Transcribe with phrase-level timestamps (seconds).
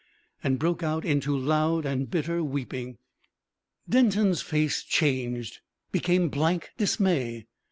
[0.43, 2.97] and broke out into loud and bitter weeping.
[3.87, 5.59] Denton's face changed
[5.91, 7.45] became blank dismay.